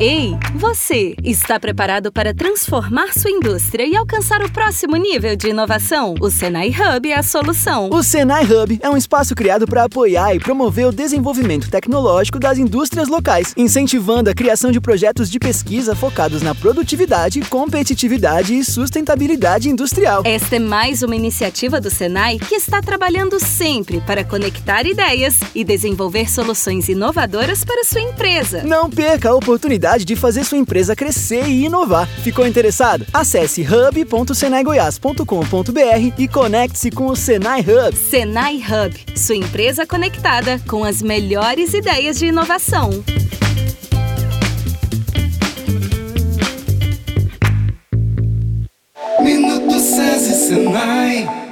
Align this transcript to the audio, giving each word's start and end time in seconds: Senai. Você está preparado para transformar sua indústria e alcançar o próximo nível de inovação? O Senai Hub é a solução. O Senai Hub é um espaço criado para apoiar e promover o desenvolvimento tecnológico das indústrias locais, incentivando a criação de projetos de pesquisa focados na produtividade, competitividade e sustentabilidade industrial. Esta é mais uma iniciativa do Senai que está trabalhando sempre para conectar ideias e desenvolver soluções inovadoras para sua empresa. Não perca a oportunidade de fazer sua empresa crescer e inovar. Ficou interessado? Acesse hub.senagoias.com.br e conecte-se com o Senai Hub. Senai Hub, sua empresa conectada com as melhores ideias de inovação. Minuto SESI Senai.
Senai. 0.00 0.49
Você 0.60 1.16
está 1.24 1.58
preparado 1.58 2.12
para 2.12 2.34
transformar 2.34 3.14
sua 3.14 3.30
indústria 3.30 3.86
e 3.86 3.96
alcançar 3.96 4.44
o 4.44 4.52
próximo 4.52 4.94
nível 4.94 5.34
de 5.34 5.48
inovação? 5.48 6.14
O 6.20 6.30
Senai 6.30 6.68
Hub 6.68 7.10
é 7.10 7.16
a 7.16 7.22
solução. 7.22 7.88
O 7.90 8.02
Senai 8.02 8.44
Hub 8.44 8.78
é 8.82 8.90
um 8.90 8.96
espaço 8.96 9.34
criado 9.34 9.66
para 9.66 9.84
apoiar 9.84 10.34
e 10.34 10.38
promover 10.38 10.86
o 10.86 10.92
desenvolvimento 10.92 11.70
tecnológico 11.70 12.38
das 12.38 12.58
indústrias 12.58 13.08
locais, 13.08 13.54
incentivando 13.56 14.28
a 14.28 14.34
criação 14.34 14.70
de 14.70 14.78
projetos 14.78 15.30
de 15.30 15.38
pesquisa 15.38 15.96
focados 15.96 16.42
na 16.42 16.54
produtividade, 16.54 17.40
competitividade 17.40 18.54
e 18.54 18.62
sustentabilidade 18.62 19.70
industrial. 19.70 20.24
Esta 20.26 20.56
é 20.56 20.60
mais 20.60 21.02
uma 21.02 21.16
iniciativa 21.16 21.80
do 21.80 21.88
Senai 21.88 22.38
que 22.38 22.54
está 22.54 22.82
trabalhando 22.82 23.40
sempre 23.40 24.02
para 24.02 24.22
conectar 24.24 24.84
ideias 24.84 25.40
e 25.54 25.64
desenvolver 25.64 26.30
soluções 26.30 26.90
inovadoras 26.90 27.64
para 27.64 27.82
sua 27.82 28.02
empresa. 28.02 28.62
Não 28.62 28.90
perca 28.90 29.30
a 29.30 29.34
oportunidade 29.34 30.04
de 30.04 30.14
fazer 30.14 30.49
sua 30.50 30.58
empresa 30.58 30.94
crescer 30.96 31.46
e 31.46 31.64
inovar. 31.64 32.08
Ficou 32.22 32.46
interessado? 32.46 33.06
Acesse 33.14 33.62
hub.senagoias.com.br 33.62 36.14
e 36.18 36.26
conecte-se 36.26 36.90
com 36.90 37.06
o 37.06 37.14
Senai 37.14 37.60
Hub. 37.60 37.96
Senai 37.96 38.56
Hub, 38.56 38.92
sua 39.16 39.36
empresa 39.36 39.86
conectada 39.86 40.60
com 40.68 40.82
as 40.84 41.00
melhores 41.00 41.72
ideias 41.72 42.18
de 42.18 42.26
inovação. 42.26 42.90
Minuto 49.20 49.78
SESI 49.78 50.48
Senai. 50.48 51.49